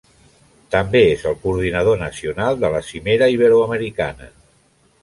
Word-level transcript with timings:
També 0.75 1.01
és 1.09 1.25
el 1.31 1.37
Coordinador 1.43 2.01
Nacional 2.05 2.59
de 2.65 2.73
la 2.77 2.83
Cimera 2.89 3.31
Iberoamericana. 3.37 4.35